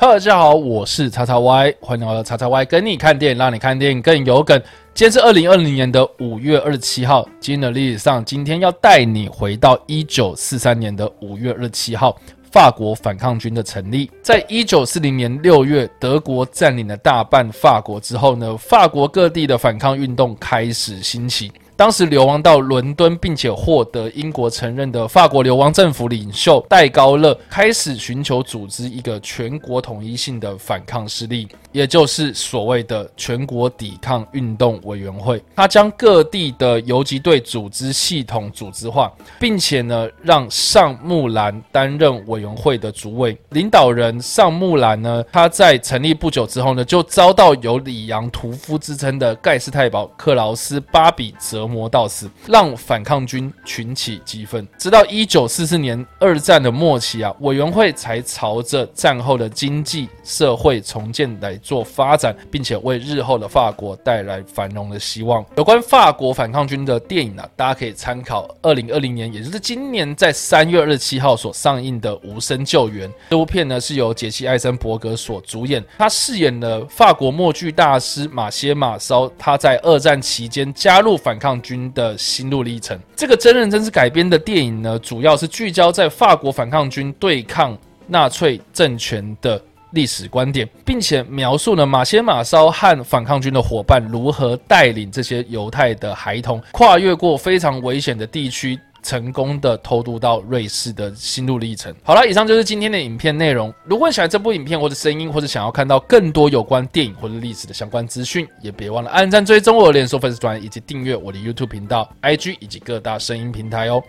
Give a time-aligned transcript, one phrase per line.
[0.00, 4.56] Hello，大家好，我是叉叉 Y，欢迎来到叉叉 Y 跟你看电影，让你看电影更有梗。
[4.94, 12.16] 今天是二零二零年的五月二十七号，今天的历史上，今天要带你回到一九四三年的五月二十七号，
[12.52, 14.08] 法国反抗军的成立。
[14.22, 21.50] 在一九四零年六月，德国占领了大半法国之后呢，法国各地的反抗运动开始兴起。
[21.78, 35.40] 当时流亡到伦敦并且获得英国承认的法国流亡政府领袖戴高乐，开始寻求组织一个全国统一性的反抗势力，也就是所谓的全国抵抗运动委员会。
[35.54, 43.38] 他将各地的游击队组织系统组织化，并且呢，让尚木兰担任委员会的主委。
[43.50, 51.67] 领导人尚木兰呢，他在成立不久之后呢，就遭到有里昂屠夫之称的盖世太保克劳斯巴比折。
[51.68, 54.66] 磨到死，让反抗军群起激愤。
[54.78, 65.44] 直到一九四四年二战的末期啊，委员会才朝着战后的经济社会重建来做发展，并且为日后的法国带来繁荣的希望。
[65.56, 73.08] 有关法国反抗军的电影呢，大家可以参考二零二零年，也就是今年在三月二十七号所上映的《无声救援》。
[73.30, 81.57] 这部片呢是由杰西·艾森伯格所主演，他饰演了法国默剧大师马歇·马骚，他在二战期间加入反抗。
[81.62, 82.98] 军的心路历程。
[83.16, 98.78] 这个真人真事改编的电影呢，主要是聚焦在法国反抗军对抗纳粹政权的历史观点，并且描述了马歇马骚和反抗军的伙伴如何带领这些犹太的孩童跨越过非常危险的地区。
[99.08, 101.94] 成功的偷渡到瑞士的心路历程。
[102.02, 103.72] 好了，以上就是今天的影片内容。
[103.84, 114.02] 如果你喜欢这部影片或者声音，或者想要看到更多有关电影或者历史的相关资讯，也别忘了按赞、追踪我的脸书粉丝团，以及订阅我的 YouTube 频道、IG 以及各大声音平台哦。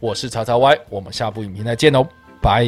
[0.00, 2.08] 我是曹操 Y，我们下部影片再见哦，
[2.40, 2.66] 拜。